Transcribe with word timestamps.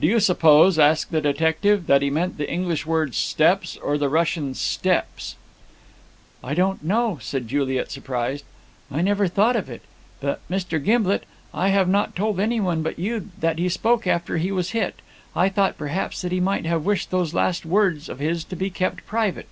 "Do 0.00 0.06
you 0.06 0.20
suppose," 0.20 0.78
asked 0.78 1.10
the 1.10 1.20
detective, 1.20 1.86
"that 1.86 2.00
he 2.00 2.08
meant 2.08 2.38
the 2.38 2.50
English 2.50 2.86
word, 2.86 3.14
steps, 3.14 3.76
or 3.76 3.98
the 3.98 4.08
Russian, 4.08 4.54
steppes?" 4.54 5.36
"I 6.42 6.54
don't 6.54 6.82
know," 6.82 7.18
said 7.20 7.46
Juliet, 7.48 7.90
surprised. 7.90 8.46
"I 8.90 9.02
never 9.02 9.28
thought 9.28 9.56
of 9.56 9.68
it. 9.68 9.82
But, 10.18 10.40
Mr. 10.48 10.82
Gimblet, 10.82 11.24
I 11.52 11.68
have 11.68 11.90
not 11.90 12.16
told 12.16 12.40
anyone 12.40 12.80
but 12.82 12.98
you 12.98 13.28
that 13.38 13.58
he 13.58 13.68
spoke 13.68 14.06
after 14.06 14.38
he 14.38 14.50
was 14.50 14.70
hit. 14.70 15.02
I 15.36 15.50
thought 15.50 15.76
perhaps 15.76 16.22
that 16.22 16.32
he 16.32 16.40
might 16.40 16.64
have 16.64 16.86
wished 16.86 17.10
those 17.10 17.34
last 17.34 17.66
words 17.66 18.08
of 18.08 18.18
his 18.18 18.44
to 18.44 18.56
be 18.56 18.70
kept 18.70 19.04
private." 19.06 19.46